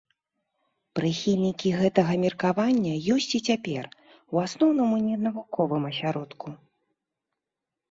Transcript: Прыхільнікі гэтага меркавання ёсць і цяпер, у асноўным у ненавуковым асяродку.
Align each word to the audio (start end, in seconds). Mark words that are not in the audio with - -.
Прыхільнікі 0.99 1.69
гэтага 1.81 2.13
меркавання 2.23 2.93
ёсць 3.17 3.29
і 3.41 3.43
цяпер, 3.51 3.83
у 4.33 4.43
асноўным 4.47 4.89
у 4.99 5.05
ненавуковым 5.07 5.83
асяродку. 5.93 6.47